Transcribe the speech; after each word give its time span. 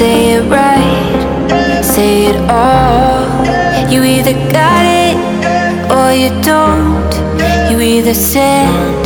say 0.00 0.36
it 0.36 0.44
right, 0.48 1.84
say 1.84 2.28
it 2.30 2.38
all. 2.48 3.20
You 3.92 4.02
either 4.02 4.32
got 4.50 4.84
it 5.04 5.16
or 5.92 6.08
you 6.22 6.30
don't. 6.40 7.12
You 7.70 7.76
either 7.80 8.14
stand 8.14 8.96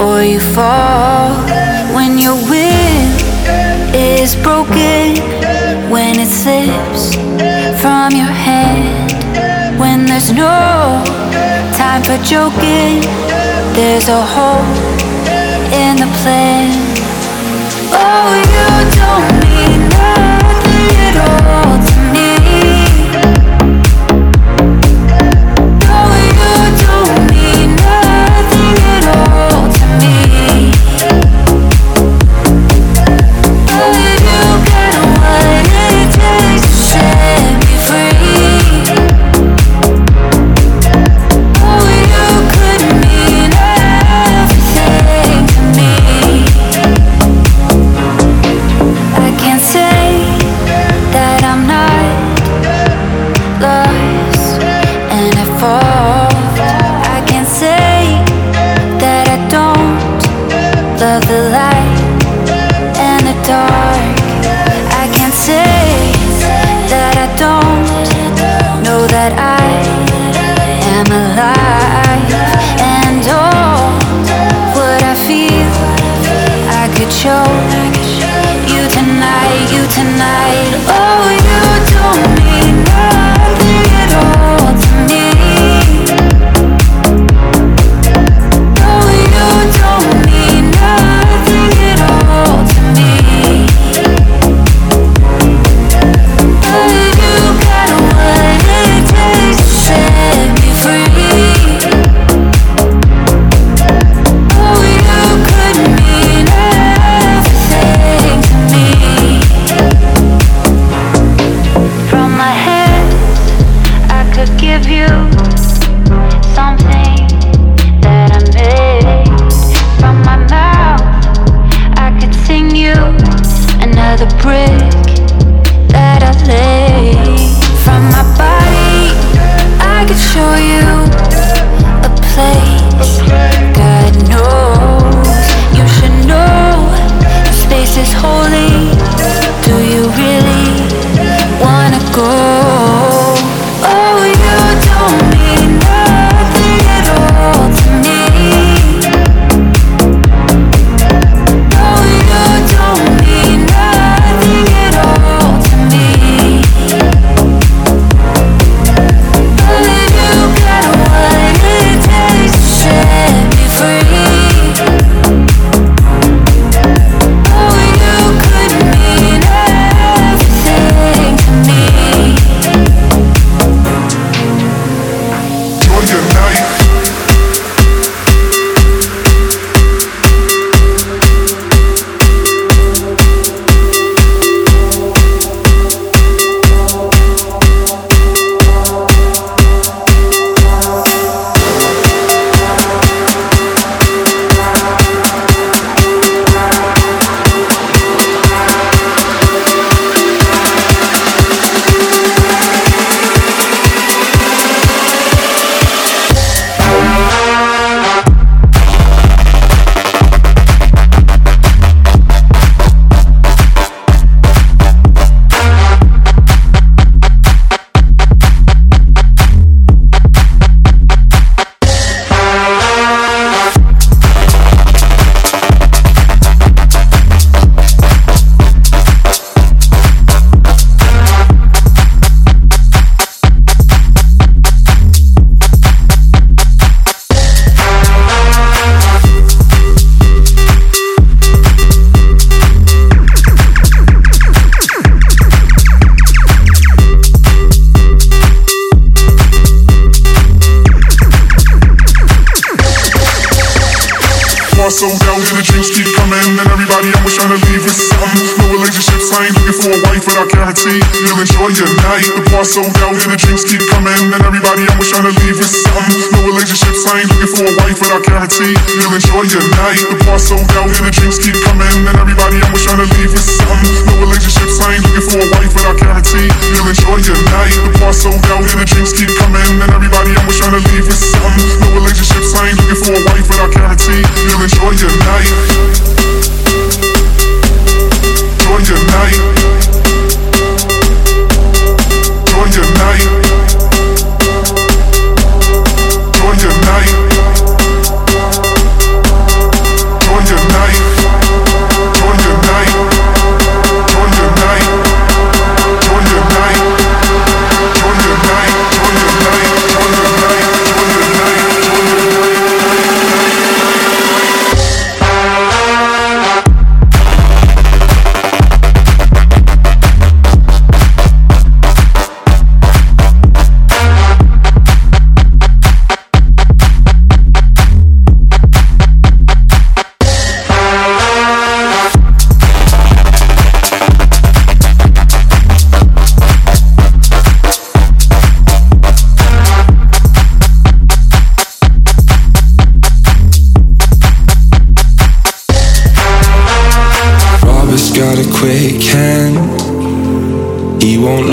or 0.00 0.22
you 0.24 0.40
fall. 0.56 1.36
When 1.94 2.16
your 2.16 2.36
will 2.48 3.06
is 3.92 4.34
broken, 4.36 5.20
when 5.94 6.18
it 6.24 6.32
slips 6.40 7.14
from 7.82 8.08
your 8.20 8.34
hand, 8.48 9.12
when 9.78 10.06
there's 10.06 10.32
no 10.32 10.56
time 11.76 12.02
for 12.08 12.16
joking, 12.24 13.02
there's 13.76 14.08
a 14.08 14.22
hole 14.34 14.64
in 15.84 15.92
the 16.02 16.10
plan. 16.22 16.85
Oh, 17.98 18.28
you 18.52 18.66
don't 18.98 19.32
mean 19.44 19.88
nothing 19.88 20.96
at 21.08 21.16
all. 21.16 21.75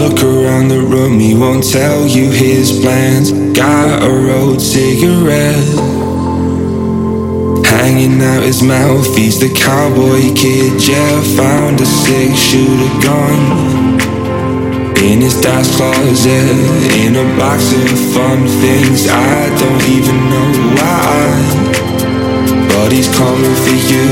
Look 0.04 0.22
around 0.22 0.68
the 0.68 0.82
room, 0.82 1.18
he 1.18 1.34
won't 1.34 1.64
tell 1.64 2.06
you 2.06 2.30
his 2.30 2.80
plans. 2.82 3.32
Got 3.56 4.04
a 4.04 4.12
rolled 4.12 4.62
cigarette 4.62 5.64
hanging 7.64 8.22
out 8.22 8.44
his 8.44 8.62
mouth. 8.62 9.08
He's 9.16 9.40
the 9.40 9.54
cowboy 9.54 10.22
kid, 10.36 10.76
yeah. 10.84 11.22
Found 11.40 11.80
a 11.80 11.86
six 11.86 12.38
shooter 12.38 12.94
gun 13.00 13.40
in 15.00 15.22
his 15.22 15.40
dad's 15.40 15.74
closet, 15.76 16.52
in 17.00 17.16
a 17.16 17.28
box 17.40 17.72
of 17.72 18.00
fun 18.14 18.44
things. 18.60 19.08
I 19.08 19.48
don't 19.62 19.84
even 19.88 20.18
know 20.32 20.52
why. 20.80 21.64
But 22.72 22.92
he's 22.92 23.08
coming 23.16 23.58
for 23.66 23.78
you, 23.92 24.08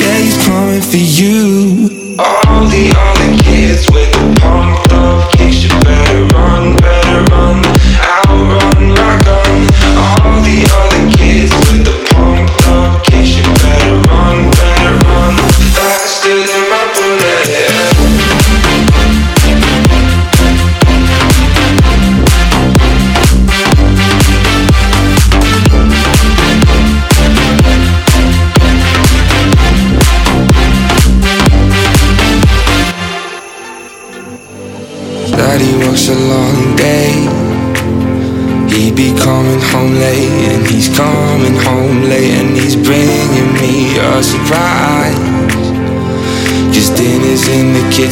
yeah, 0.00 0.18
he's 0.20 0.38
coming 0.44 0.84
for 0.92 1.04
you. 1.20 2.16
All 2.18 2.66
the 2.68 2.92
other 2.92 3.42
kids 3.44 3.88
with 3.90 4.10
the 4.12 4.40
pumped 4.40 4.69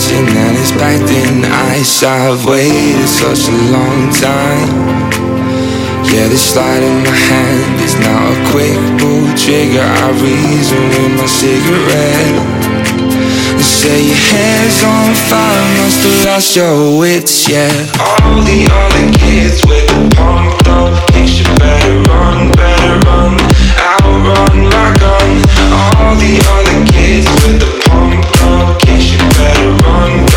and 0.06 0.56
it's 0.56 0.70
packed 0.70 1.10
in 1.10 1.44
ice. 1.74 2.04
I've 2.04 2.46
waited 2.46 3.08
such 3.08 3.48
a 3.50 3.58
long 3.74 4.06
time. 4.14 4.70
Yeah, 6.06 6.28
the 6.30 6.38
slide 6.38 6.82
in 6.82 7.02
my 7.02 7.10
hand 7.10 7.80
is 7.82 7.98
now 7.98 8.30
a 8.30 8.36
quick 8.54 8.78
pull 9.02 9.26
trigger. 9.34 9.82
I 9.82 10.10
reason 10.22 10.78
with 10.94 11.18
my 11.18 11.26
cigarette. 11.26 12.38
They 13.58 13.66
say 13.66 14.06
your 14.06 14.14
hair's 14.14 14.78
on 14.86 15.14
fire, 15.26 15.66
must 15.82 16.06
have 16.06 16.24
lost 16.26 16.54
your 16.54 16.98
wits, 16.98 17.48
yeah. 17.48 17.66
All 17.98 18.38
the 18.46 18.70
other 18.70 19.18
kids 19.18 19.66
with 19.66 19.82
the 19.90 20.14
pumped 20.14 20.68
up 20.68 20.94
kicks, 21.10 21.42
you 21.42 21.50
better 21.58 21.98
run, 22.06 22.52
better 22.54 22.94
run, 23.02 23.34
outrun 23.82 24.62
my 24.62 24.94
gun. 25.02 25.30
All 25.74 26.14
the 26.14 26.38
other 26.54 26.86
kids 26.86 27.26
with 27.42 27.58
the 27.58 27.82
pumped 27.82 28.37
up 29.60 30.27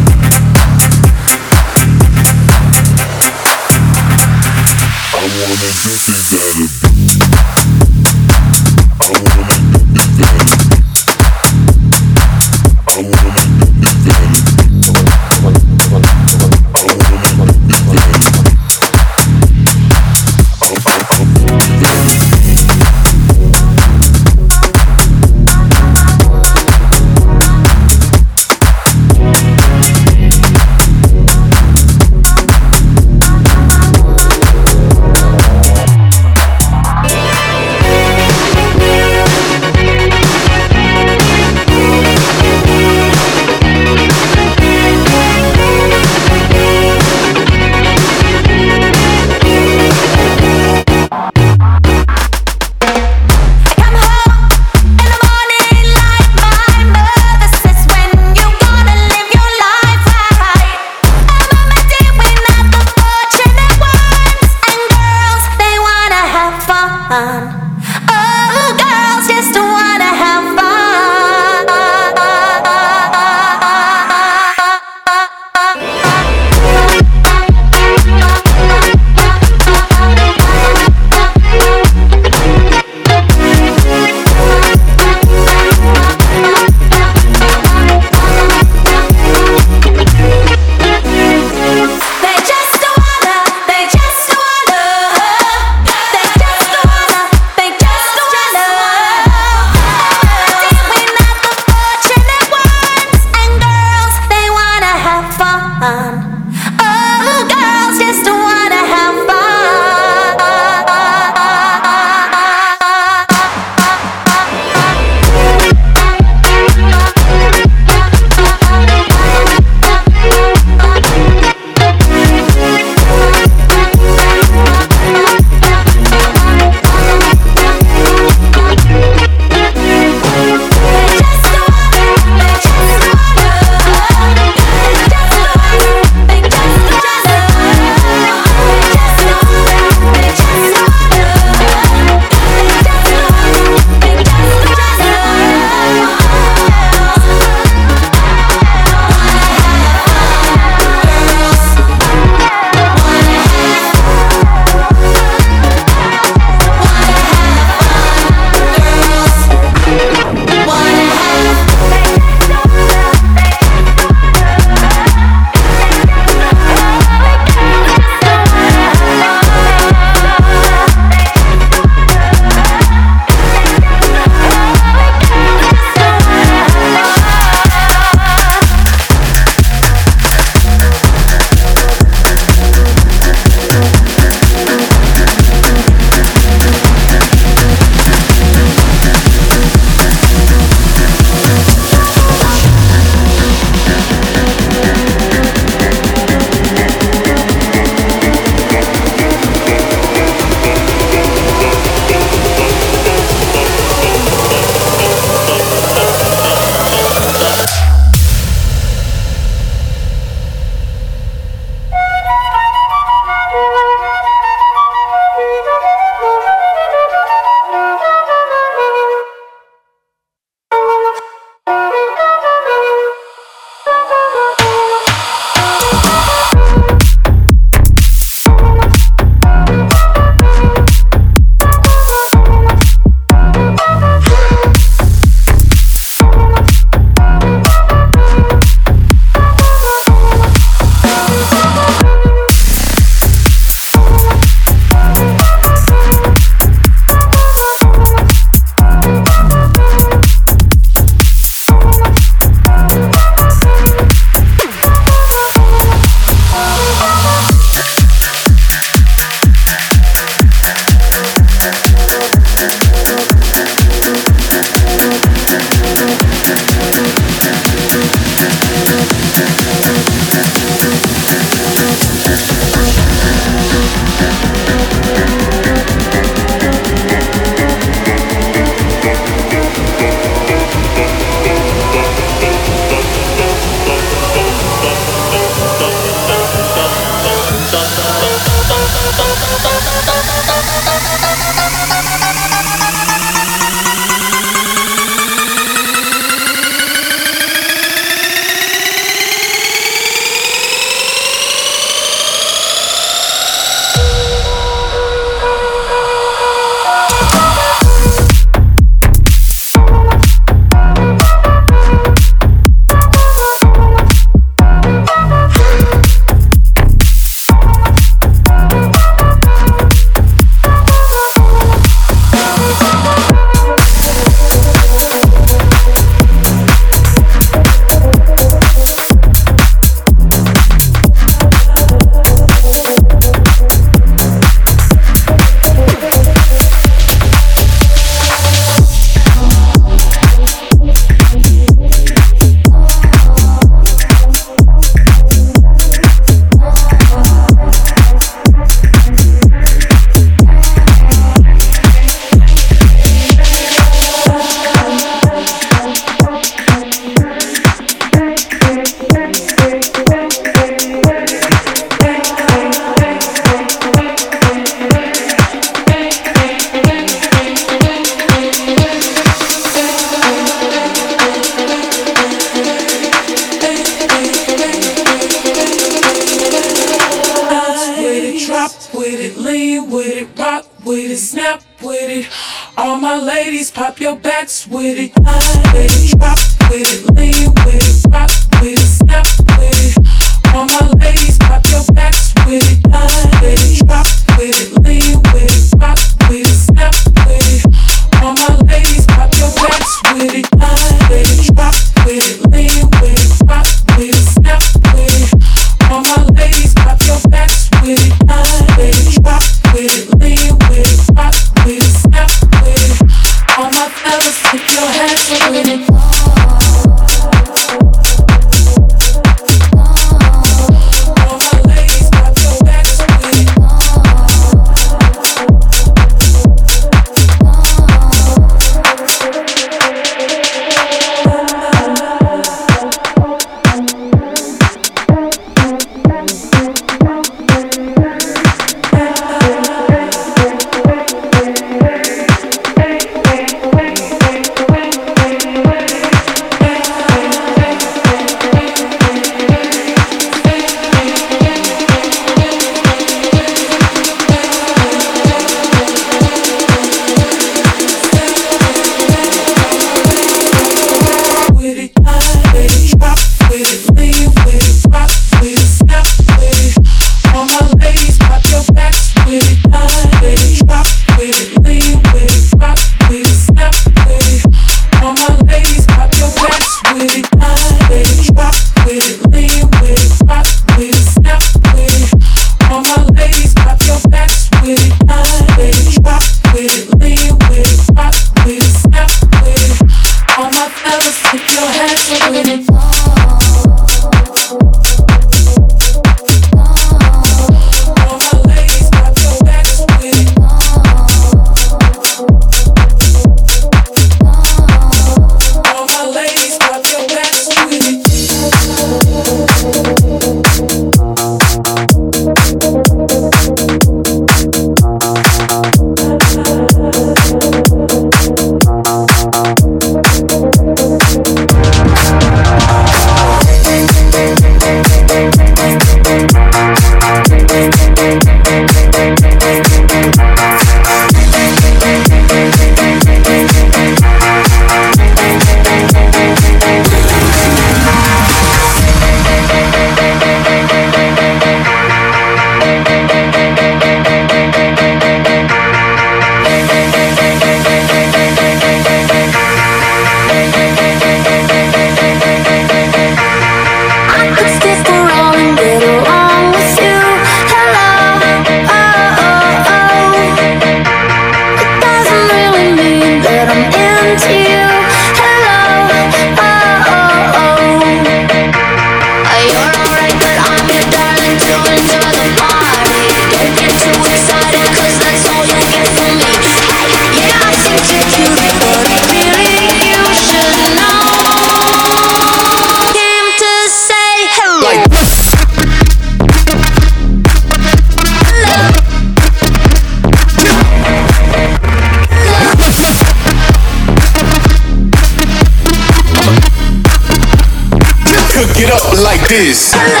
this. 599.31 600.00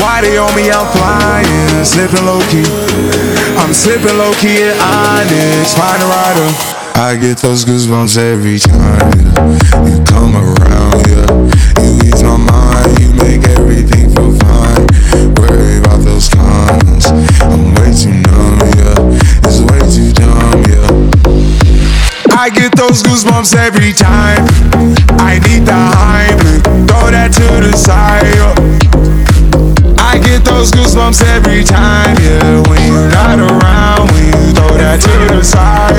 Why 0.00 0.20
they 0.22 0.38
on 0.38 0.54
me? 0.56 0.70
I'm 0.70 0.86
flying, 0.96 1.84
slipping 1.84 2.24
low 2.24 2.40
key. 2.48 2.64
I'm 3.60 3.74
slipping 3.74 4.16
low 4.16 4.32
key 4.40 4.64
at 4.64 4.76
Onyx, 4.80 5.74
find 5.74 6.02
a 6.02 6.06
rider. 6.06 6.48
I 6.96 7.16
get 7.16 7.38
those 7.38 7.64
goosebumps 7.64 8.16
every 8.16 8.58
time, 8.58 9.12
yeah. 9.20 9.84
You 9.84 10.02
come 10.04 10.36
around, 10.36 11.06
yeah. 11.08 11.28
You 11.82 12.08
ease 12.08 12.22
my 12.22 12.36
mind, 12.36 13.00
you 13.00 13.12
make 13.14 13.44
everything 13.58 14.08
feel 14.14 14.32
fine. 14.40 14.86
Worry 15.36 15.78
about 15.78 16.00
those 16.04 16.28
cons. 16.28 17.06
I'm 17.42 17.74
way 17.76 17.92
too 17.92 18.16
numb, 18.28 18.60
yeah. 18.80 19.44
It's 19.44 19.60
way 19.60 19.80
too 19.92 20.12
dumb, 20.16 20.62
yeah. 20.72 20.88
I 22.38 22.48
get 22.48 22.74
those 22.76 23.02
goosebumps 23.02 23.54
every 23.56 23.92
time. 23.92 24.46
I 25.20 25.38
need 25.48 25.66
the 25.66 25.72
Heimlich, 25.72 26.62
throw 26.88 27.10
that 27.10 27.32
to 27.34 27.68
the 27.68 27.76
side. 27.76 28.22
Get 28.80 28.81
those 30.62 30.70
goosebumps 30.70 31.22
every 31.34 31.64
time, 31.64 32.14
yeah. 32.22 32.62
When 32.68 32.80
you're 32.86 33.10
not 33.10 33.38
around, 33.40 34.10
when 34.12 34.26
you 34.26 34.52
throw 34.54 34.70
that 34.78 35.00
to 35.00 35.34
the 35.34 35.42
side. 35.42 35.98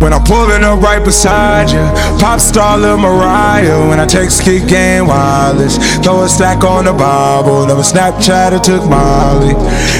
When 0.00 0.14
I'm 0.14 0.24
pulling 0.24 0.64
up 0.64 0.80
right 0.80 1.04
beside 1.04 1.70
you, 1.70 1.84
pop 2.18 2.40
star 2.40 2.78
Lil 2.78 2.96
Mariah. 2.96 3.88
When 3.88 4.00
I 4.00 4.06
text 4.06 4.42
kick 4.42 4.66
game 4.66 5.08
wireless, 5.08 5.76
throw 5.98 6.22
a 6.22 6.28
stack 6.28 6.64
on 6.64 6.86
the 6.86 6.92
Bible. 6.92 7.66
Never 7.66 7.82
Snapchat 7.82 8.52
or 8.52 8.60
took 8.60 8.88
Molly. 8.88 9.52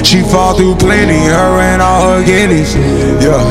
She 0.02 0.22
fall 0.22 0.56
through 0.56 0.76
plenty, 0.76 1.18
her 1.18 1.60
and 1.60 1.82
all 1.82 2.16
her 2.16 2.24
guineas. 2.24 2.74
Yeah, 3.20 3.44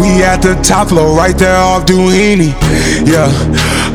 we 0.00 0.24
at 0.24 0.42
the 0.42 0.54
top 0.64 0.88
floor, 0.88 1.16
right 1.16 1.36
there 1.38 1.56
off 1.56 1.86
Dunlavy. 1.86 2.50
Yeah. 3.06 3.89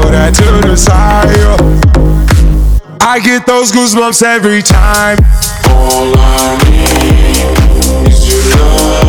throw 0.00 0.10
that 0.10 0.34
to 0.34 0.68
the 0.68 0.76
side. 0.76 1.30
I 3.00 3.20
get 3.20 3.46
those 3.46 3.70
goosebumps 3.70 4.22
every 4.22 4.62
time. 4.62 5.18
All 5.70 6.14
I 6.16 6.58
need 6.66 8.10
is 8.10 8.26
your 8.26 8.42
love 8.56 9.03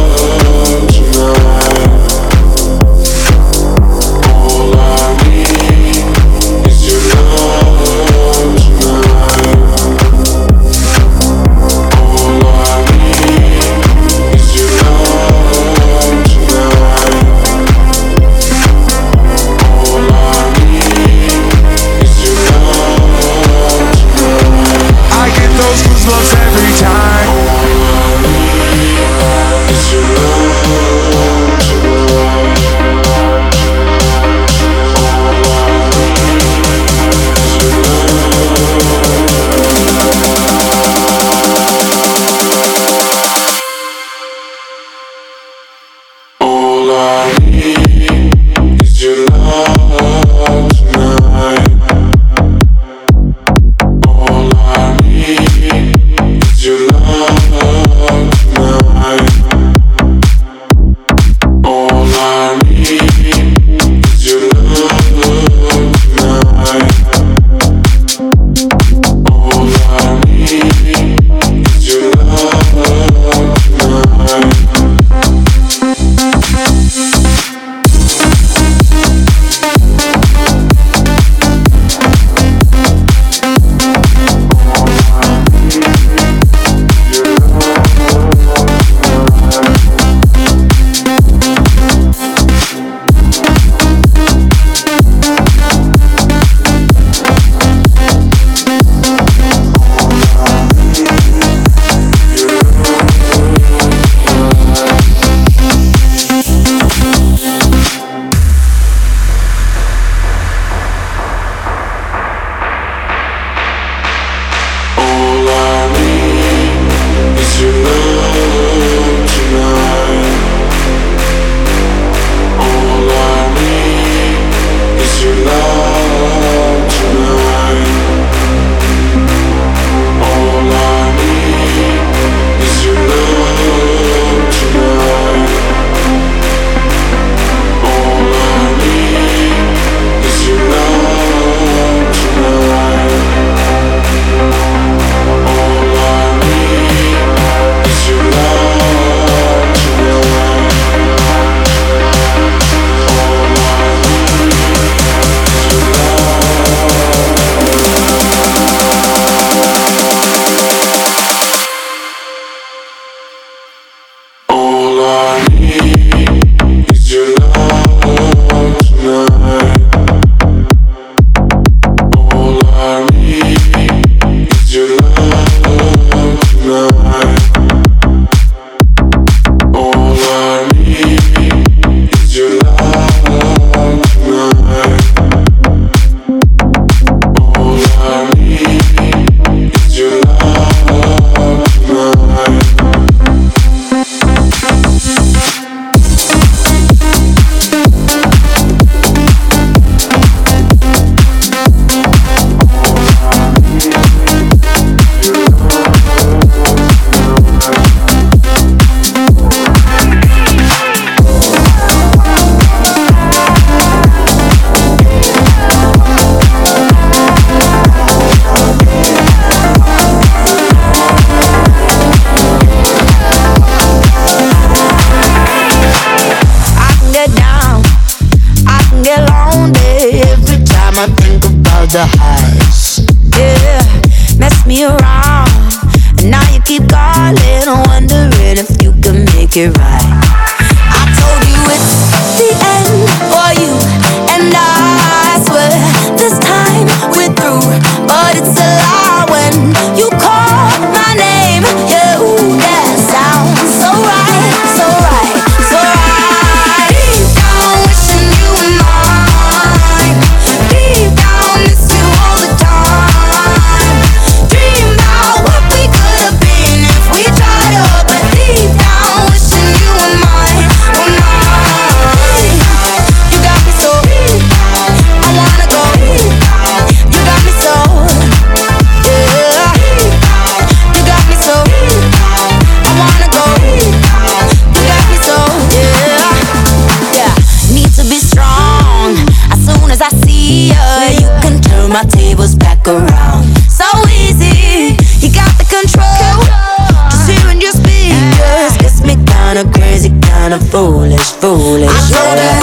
foolish. 301.32 301.90
I 301.90 302.55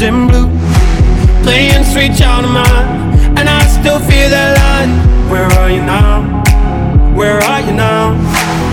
orange 0.00 0.02
and 0.02 0.28
blue 0.28 0.48
Playing 1.42 1.84
sweet 1.84 2.16
child 2.16 2.44
of 2.44 2.50
mine 2.50 3.38
And 3.38 3.48
I 3.48 3.60
still 3.66 3.98
feel 3.98 4.28
that 4.30 4.56
line 4.58 4.92
Where 5.30 5.46
are 5.58 5.70
you 5.70 5.82
now? 5.82 6.22
Where 7.14 7.38
are 7.38 7.60
you 7.60 7.72
now? 7.72 8.14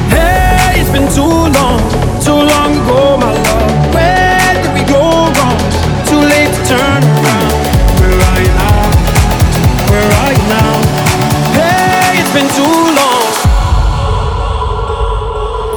Hey, 0.09 0.81
it's 0.81 0.91
been 0.91 1.07
too 1.13 1.21
long 1.23 1.79
Too 2.23 2.35
long 2.35 2.71
ago, 2.75 3.17
my 3.17 3.31
love 3.31 3.93
Where 3.93 4.53
did 4.55 4.71
we 4.73 4.83
go 4.87 5.01
wrong? 5.35 5.59
Too 6.07 6.21
late 6.21 6.51
to 6.51 6.61
turn 6.67 7.01
around 7.03 7.55
Where 7.99 8.19
are 8.29 8.39
you 8.43 8.53
now? 8.63 8.79
Where 9.89 10.09
are 10.21 10.31
you 10.31 10.45
now? 10.47 10.73
Hey, 11.55 12.19
it's 12.19 12.33
been 12.35 12.49
too 12.55 12.77
long 12.99 13.27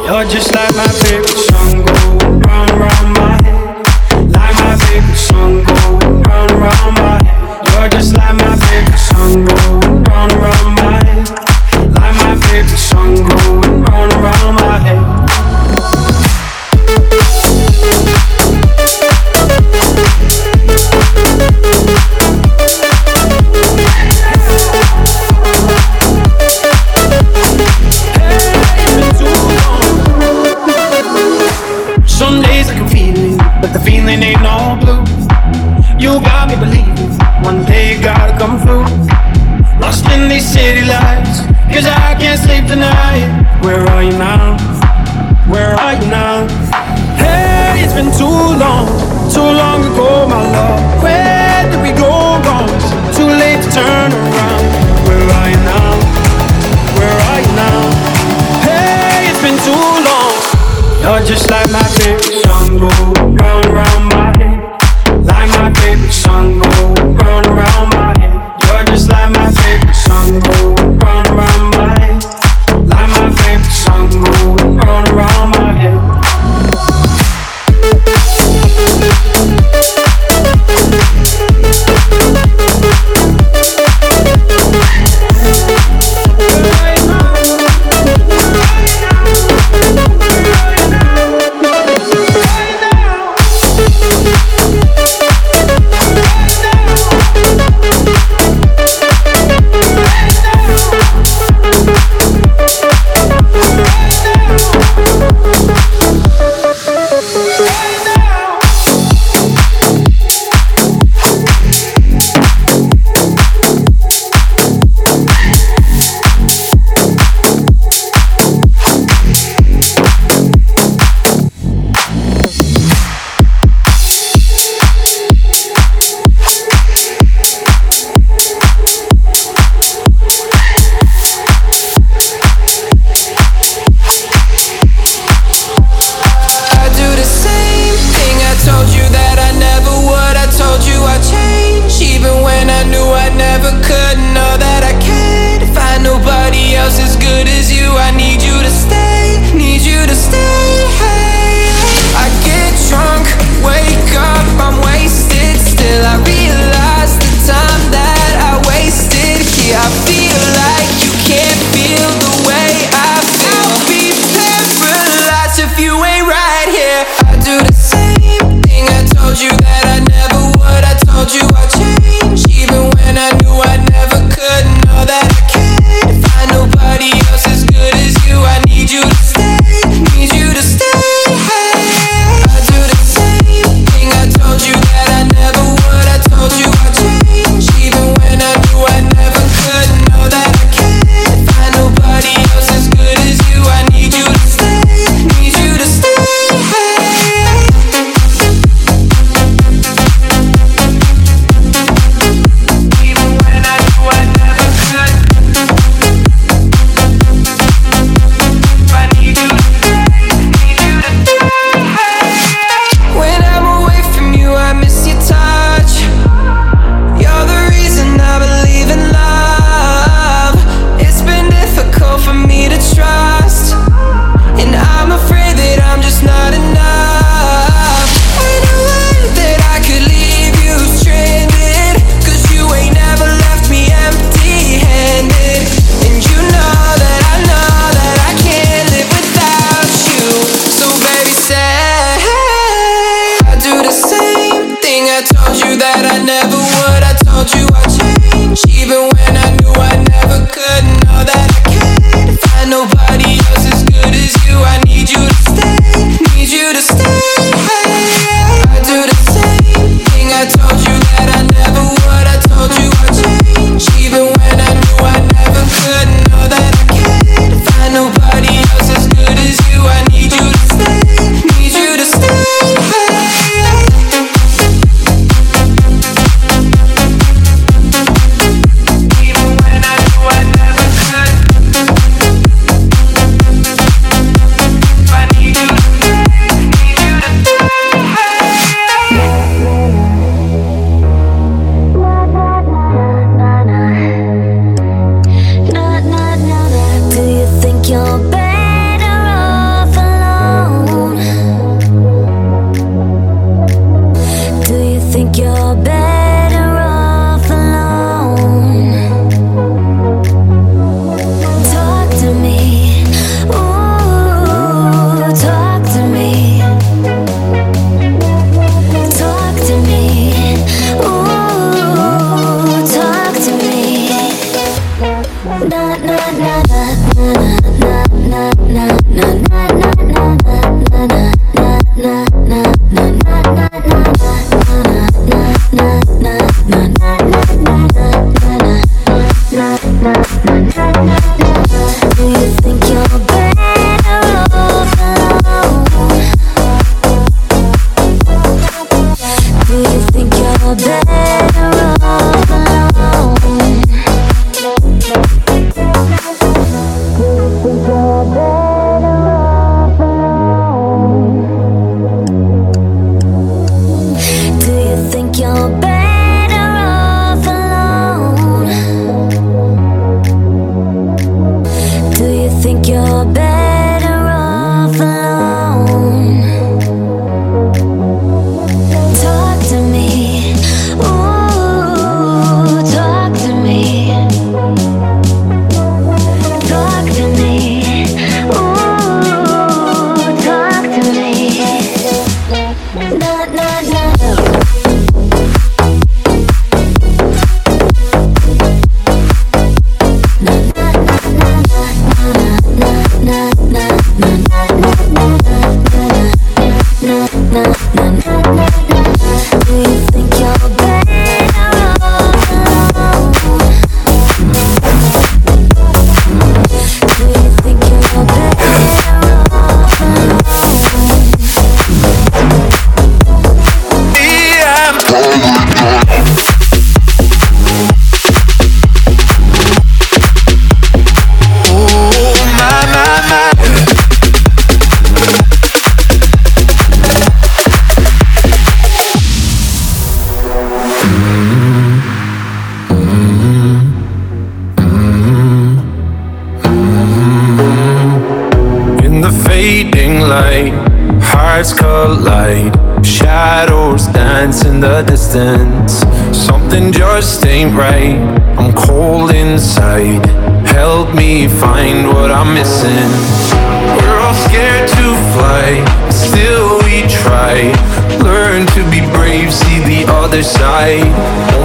You're 0.07 0.29
just 0.31 0.53
like 0.55 0.75
my 0.75 0.89
favorite 0.89 1.39
song 1.49 1.60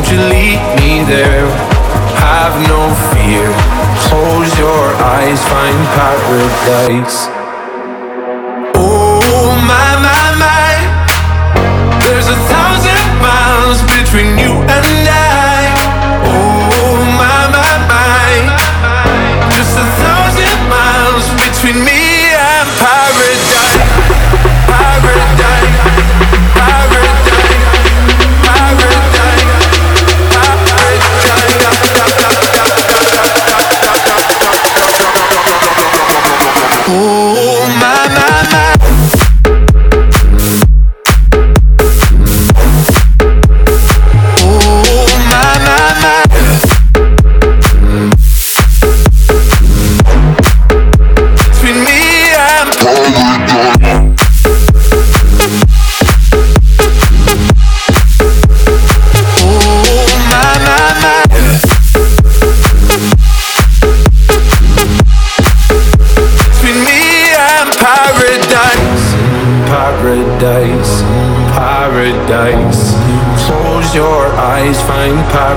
Won't 0.06 0.20
you 0.20 0.30
lead 0.30 0.60
me 0.76 1.03
there? 1.03 1.47
Have 2.22 2.62
no 2.68 2.93
fear. 3.10 3.49
Close 4.08 4.60
your 4.60 4.93
eyes, 5.01 5.41
find 5.45 5.88
paradise. 5.97 7.35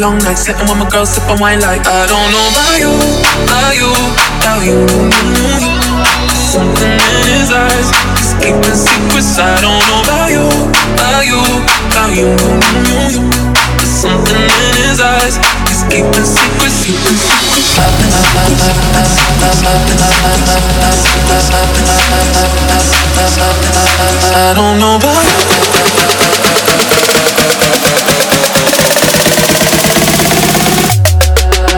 long 0.00 0.16
nights 0.24 0.48
sitting 0.48 0.64
with 0.64 0.78
my 0.80 0.88
girl 0.88 1.04
sipping 1.04 1.36
wine 1.40 1.60
like 1.60 1.84
I 1.84 2.08
don't 2.08 2.32
know 2.32 2.48
about 2.48 2.80
you, 2.80 2.88
about 3.44 3.76
you, 3.76 3.92
about 4.40 4.64
you. 4.64 4.80
Something 6.32 6.96
in 6.96 7.24
his 7.28 7.52
eyes, 7.52 7.92
he's 8.16 8.32
keeping 8.40 8.80
secrets. 8.80 9.36
I 9.36 9.60
don't 9.60 9.84
know 9.84 10.00
about 10.00 10.32
you, 10.32 10.48
about 10.96 11.28
you, 11.28 11.36
about 11.92 12.16
you. 12.16 12.32
There's 13.76 13.92
something 13.92 14.40
in 14.40 14.72
his 14.88 15.04
eyes, 15.04 15.36
he's 15.68 15.84
keeping 15.92 16.24
secrets, 16.24 16.80
secrets, 16.80 17.20
secrets. 17.20 18.00
secrets 18.00 18.80
I 24.32 24.56
don't 24.56 24.80
know 24.80 24.96
about 24.96 25.24
you. 25.28 25.60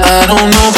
I 0.05 0.26
don't 0.26 0.50
know. 0.50 0.72